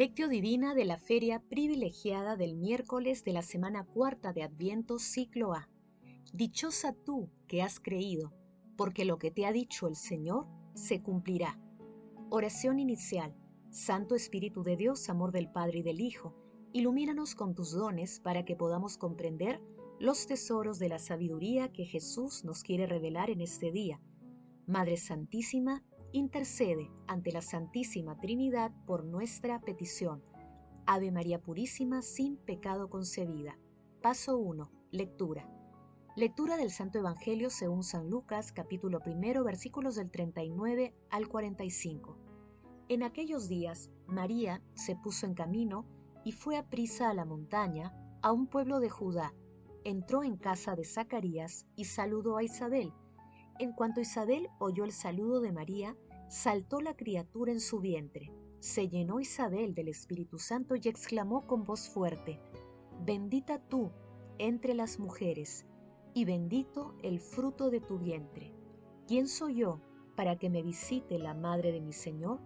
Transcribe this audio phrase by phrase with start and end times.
[0.00, 5.52] Lectio Divina de la Feria Privilegiada del miércoles de la semana cuarta de Adviento, ciclo
[5.52, 5.68] A.
[6.32, 8.32] Dichosa tú que has creído,
[8.78, 11.60] porque lo que te ha dicho el Señor se cumplirá.
[12.30, 13.36] Oración inicial.
[13.68, 16.34] Santo Espíritu de Dios, amor del Padre y del Hijo,
[16.72, 19.60] ilumínanos con tus dones para que podamos comprender
[19.98, 24.00] los tesoros de la sabiduría que Jesús nos quiere revelar en este día.
[24.66, 30.22] Madre Santísima, intercede ante la Santísima Trinidad por nuestra petición.
[30.86, 33.58] Ave María Purísima, sin pecado concebida.
[34.02, 34.70] Paso 1.
[34.90, 35.48] Lectura.
[36.16, 42.18] Lectura del Santo Evangelio según San Lucas, capítulo primero, versículos del 39 al 45.
[42.88, 45.86] En aquellos días, María se puso en camino
[46.24, 49.32] y fue a prisa a la montaña, a un pueblo de Judá.
[49.84, 52.92] Entró en casa de Zacarías y saludó a Isabel.
[53.60, 55.94] En cuanto Isabel oyó el saludo de María,
[56.30, 58.32] saltó la criatura en su vientre.
[58.58, 62.40] Se llenó Isabel del Espíritu Santo y exclamó con voz fuerte,
[63.04, 63.92] Bendita tú
[64.38, 65.66] entre las mujeres,
[66.14, 68.54] y bendito el fruto de tu vientre.
[69.06, 69.82] ¿Quién soy yo
[70.16, 72.40] para que me visite la madre de mi Señor?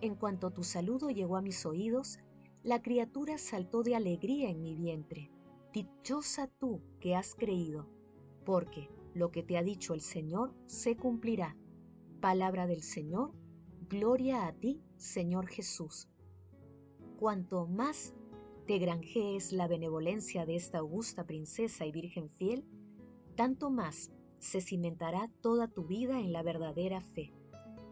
[0.00, 2.20] En cuanto tu saludo llegó a mis oídos,
[2.62, 5.28] la criatura saltó de alegría en mi vientre.
[5.72, 7.88] Dichosa tú que has creído,
[8.44, 11.56] porque lo que te ha dicho el Señor se cumplirá.
[12.20, 13.32] Palabra del Señor,
[13.88, 16.10] gloria a ti, Señor Jesús.
[17.18, 18.14] Cuanto más
[18.66, 22.66] te granjees la benevolencia de esta augusta princesa y virgen fiel,
[23.36, 27.32] tanto más se cimentará toda tu vida en la verdadera fe,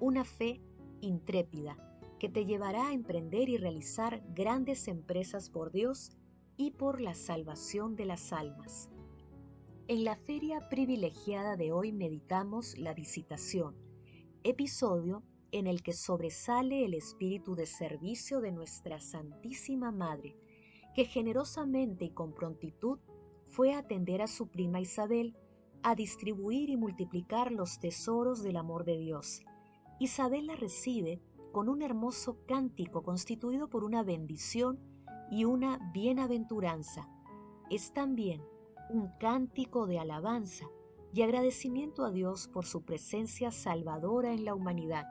[0.00, 0.62] una fe
[1.02, 1.76] intrépida
[2.18, 6.12] que te llevará a emprender y realizar grandes empresas por Dios
[6.56, 8.90] y por la salvación de las almas.
[9.90, 13.74] En la feria privilegiada de hoy meditamos la visitación,
[14.44, 20.36] episodio en el que sobresale el espíritu de servicio de nuestra Santísima Madre,
[20.94, 23.00] que generosamente y con prontitud
[23.48, 25.36] fue a atender a su prima Isabel,
[25.82, 29.40] a distribuir y multiplicar los tesoros del amor de Dios.
[29.98, 31.20] Isabel la recibe
[31.50, 34.78] con un hermoso cántico constituido por una bendición
[35.32, 37.08] y una bienaventuranza.
[37.70, 38.40] Es también
[38.92, 40.66] un cántico de alabanza
[41.12, 45.06] y agradecimiento a Dios por su presencia salvadora en la humanidad.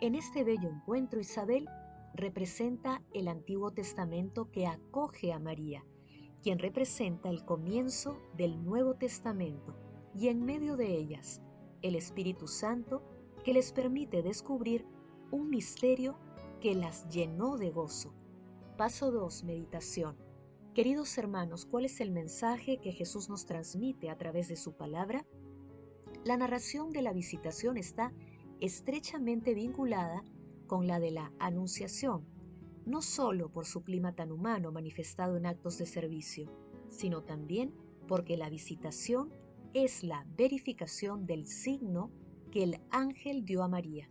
[0.00, 1.68] En este bello encuentro, Isabel
[2.14, 5.84] representa el Antiguo Testamento que acoge a María,
[6.42, 9.76] quien representa el comienzo del Nuevo Testamento,
[10.14, 11.40] y en medio de ellas,
[11.82, 13.02] el Espíritu Santo
[13.44, 14.86] que les permite descubrir
[15.30, 16.18] un misterio
[16.60, 18.12] que las llenó de gozo.
[18.76, 19.44] Paso 2.
[19.44, 20.29] Meditación.
[20.74, 25.26] Queridos hermanos, ¿cuál es el mensaje que Jesús nos transmite a través de su palabra?
[26.24, 28.12] La narración de la visitación está
[28.60, 30.22] estrechamente vinculada
[30.68, 32.24] con la de la anunciación,
[32.86, 36.48] no solo por su clima tan humano manifestado en actos de servicio,
[36.88, 37.74] sino también
[38.06, 39.34] porque la visitación
[39.74, 42.12] es la verificación del signo
[42.52, 44.08] que el ángel dio a María.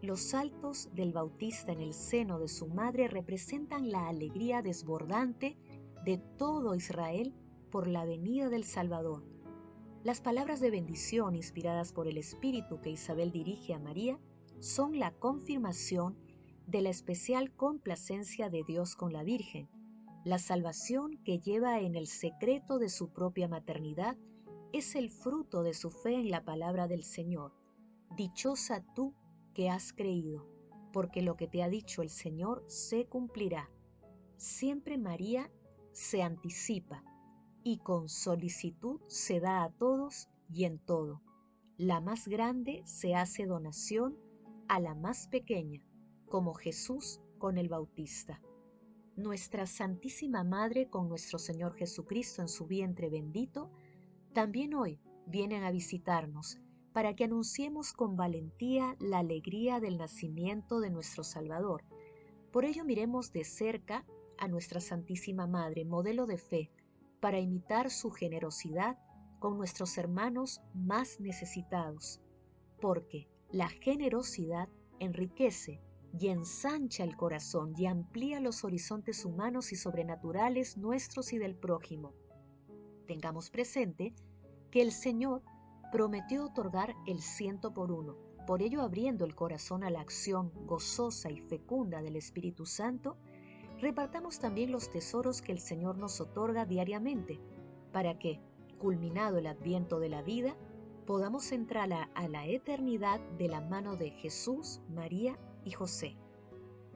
[0.00, 5.58] Los saltos del Bautista en el seno de su madre representan la alegría desbordante
[6.04, 7.34] de todo Israel
[7.70, 9.24] por la venida del Salvador.
[10.02, 14.18] Las palabras de bendición inspiradas por el Espíritu que Isabel dirige a María
[14.58, 16.16] son la confirmación
[16.66, 19.68] de la especial complacencia de Dios con la Virgen,
[20.22, 24.18] la salvación que lleva en el secreto de su propia maternidad
[24.70, 27.54] es el fruto de su fe en la palabra del Señor.
[28.16, 29.14] Dichosa tú
[29.54, 30.46] que has creído,
[30.92, 33.70] porque lo que te ha dicho el Señor se cumplirá.
[34.36, 35.50] Siempre María
[35.92, 37.02] se anticipa
[37.62, 41.22] y con solicitud se da a todos y en todo.
[41.76, 44.18] La más grande se hace donación
[44.68, 45.82] a la más pequeña,
[46.28, 48.40] como Jesús con el Bautista.
[49.16, 53.70] Nuestra Santísima Madre con nuestro Señor Jesucristo en su vientre bendito,
[54.32, 56.58] también hoy vienen a visitarnos
[56.92, 61.84] para que anunciemos con valentía la alegría del nacimiento de nuestro Salvador.
[62.52, 64.04] Por ello miremos de cerca
[64.40, 66.70] a nuestra Santísima Madre, modelo de fe,
[67.20, 68.98] para imitar su generosidad
[69.38, 72.20] con nuestros hermanos más necesitados,
[72.80, 75.80] porque la generosidad enriquece
[76.18, 82.14] y ensancha el corazón y amplía los horizontes humanos y sobrenaturales nuestros y del prójimo.
[83.06, 84.14] Tengamos presente
[84.70, 85.42] que el Señor
[85.92, 88.16] prometió otorgar el ciento por uno,
[88.46, 93.16] por ello abriendo el corazón a la acción gozosa y fecunda del Espíritu Santo,
[93.80, 97.40] repartamos también los tesoros que el Señor nos otorga diariamente,
[97.92, 98.40] para que,
[98.78, 100.56] culminado el adviento de la vida,
[101.06, 106.16] podamos entrar a, la eternidad de la mano de Jesús, María y José.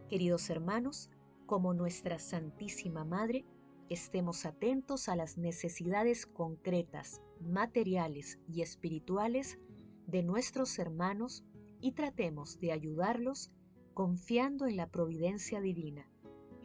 [0.09, 1.11] Queridos hermanos,
[1.47, 3.45] como nuestra Santísima Madre,
[3.89, 9.59] estemos atentos a las necesidades concretas, materiales y espirituales
[10.07, 11.45] de nuestros hermanos
[11.81, 13.51] y tratemos de ayudarlos
[13.95, 16.09] confiando en la providencia divina.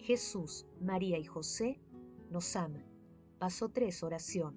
[0.02, 1.80] Jesús, María y José
[2.32, 2.86] nos aman.
[3.38, 4.04] Paso 3.
[4.04, 4.56] Oración.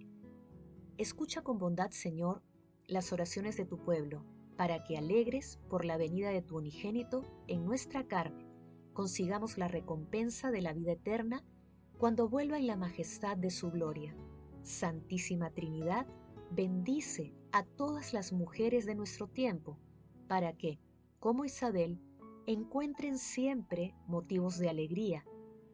[0.98, 2.42] Escucha con bondad, Señor,
[2.86, 4.24] las oraciones de tu pueblo,
[4.56, 8.46] para que alegres por la venida de tu unigénito en nuestra carne,
[8.92, 11.44] consigamos la recompensa de la vida eterna
[11.98, 14.14] cuando vuelva en la majestad de su gloria.
[14.62, 16.06] Santísima Trinidad,
[16.52, 19.78] bendice a todas las mujeres de nuestro tiempo,
[20.28, 20.78] para que,
[21.18, 22.00] como Isabel,
[22.46, 25.24] encuentren siempre motivos de alegría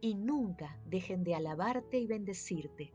[0.00, 2.92] y nunca dejen de alabarte y bendecirte.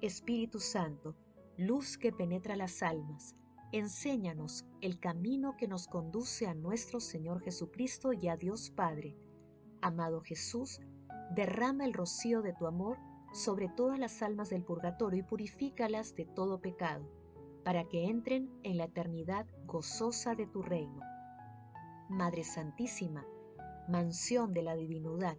[0.00, 1.16] Espíritu Santo,
[1.56, 3.36] luz que penetra las almas,
[3.72, 9.16] enséñanos el camino que nos conduce a nuestro Señor Jesucristo y a Dios Padre.
[9.80, 10.80] Amado Jesús,
[11.34, 12.98] derrama el rocío de tu amor
[13.32, 17.10] sobre todas las almas del purgatorio y purifícalas de todo pecado,
[17.64, 21.00] para que entren en la eternidad gozosa de tu reino.
[22.08, 23.26] Madre Santísima,
[23.88, 25.36] mansión de la divinidad,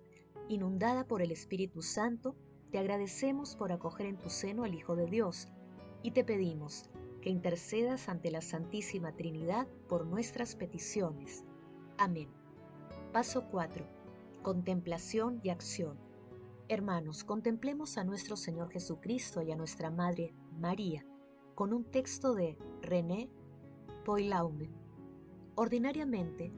[0.47, 2.35] inundada por el Espíritu Santo,
[2.71, 5.47] te agradecemos por acoger en tu seno al Hijo de Dios
[6.03, 6.89] y te pedimos
[7.21, 11.43] que intercedas ante la Santísima Trinidad por nuestras peticiones.
[11.97, 12.29] Amén.
[13.11, 13.85] Paso 4.
[14.43, 15.97] Contemplación y acción.
[16.67, 21.05] Hermanos, contemplemos a nuestro Señor Jesucristo y a nuestra Madre María
[21.55, 23.29] con un texto de René
[24.03, 24.69] Poilaume.
[25.55, 26.51] Ordinariamente,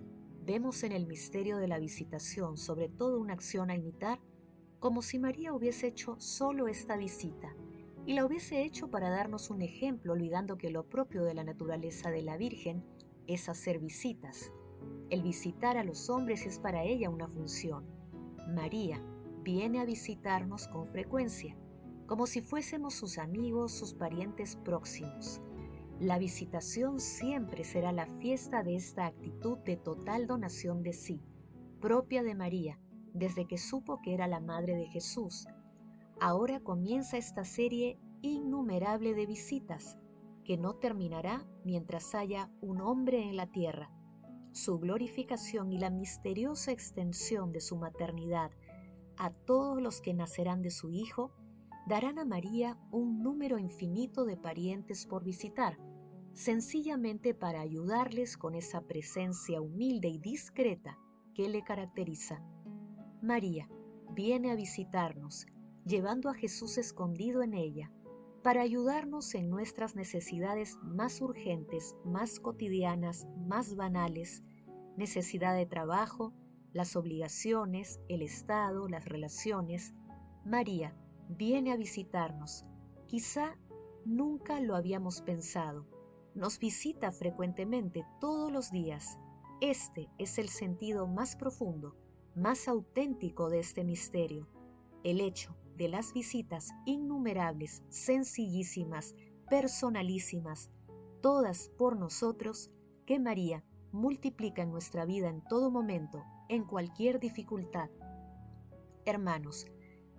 [0.48, 4.22] vemos en el misterio de la visitación sobre todo una acción a imitar
[4.80, 7.54] como si María hubiese hecho solo esta visita
[8.06, 12.12] y la hubiese hecho para darnos un ejemplo olvidando que lo propio de la naturaleza
[12.12, 12.86] de la Virgen
[13.28, 14.54] es hacer visitas.
[15.10, 17.86] El visitar a los hombres es para ella una función.
[18.48, 19.04] María
[19.44, 21.58] viene a visitarnos con frecuencia,
[22.06, 25.42] como si fuésemos sus amigos, sus parientes próximos.
[26.00, 31.24] La visitación siempre será la fiesta de esta actitud de total donación de sí,
[31.82, 32.80] propia de María,
[33.16, 35.48] desde que supo que era la madre de Jesús.
[36.20, 39.98] Ahora comienza esta serie innumerable de visitas,
[40.44, 43.90] que no terminará mientras haya un hombre en la tierra.
[44.52, 48.52] Su glorificación y la misteriosa extensión de su maternidad
[49.18, 51.32] a todos los que nacerán de su Hijo
[51.88, 55.78] darán a María un número infinito de parientes por visitar,
[56.38, 61.00] sencillamente para ayudarles con esa presencia humilde y discreta
[61.34, 62.44] que le caracteriza.
[63.24, 63.68] María
[64.14, 65.48] viene a visitarnos,
[65.84, 67.92] llevando a Jesús escondido en ella,
[68.44, 74.44] para ayudarnos en nuestras necesidades más urgentes, más cotidianas, más banales,
[74.96, 76.34] necesidad de trabajo,
[76.72, 79.96] las obligaciones, el Estado, las relaciones.
[80.46, 80.96] María
[81.30, 82.64] viene a visitarnos.
[83.08, 83.58] Quizá
[84.06, 85.88] nunca lo habíamos pensado,
[86.38, 89.18] nos visita frecuentemente todos los días.
[89.60, 91.96] Este es el sentido más profundo,
[92.36, 94.48] más auténtico de este misterio,
[95.04, 99.16] el hecho de las visitas innumerables, sencillísimas,
[99.50, 100.70] personalísimas,
[101.22, 102.70] todas por nosotros,
[103.08, 107.90] que María multiplica en nuestra vida en todo momento, en cualquier dificultad.
[109.06, 109.66] Hermanos,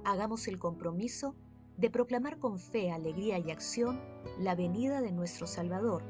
[0.04, 1.36] hagamos el compromiso
[1.78, 4.00] de proclamar con fe, alegría y acción
[4.38, 6.02] la venida de nuestro Salvador.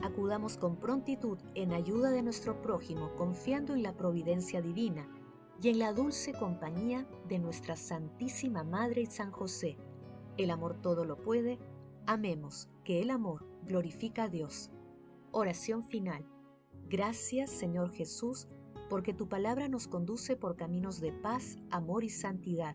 [0.00, 5.06] Acudamos con prontitud en ayuda de nuestro prójimo, confiando en la providencia divina
[5.62, 9.76] y en la dulce compañía de nuestra Santísima Madre y San José.
[10.38, 11.58] El amor todo lo puede.
[12.06, 14.70] Amemos, que el amor glorifica a Dios.
[15.32, 16.24] Oración final.
[16.88, 18.48] Gracias, Señor Jesús,
[18.88, 22.74] porque tu palabra nos conduce por caminos de paz, amor y santidad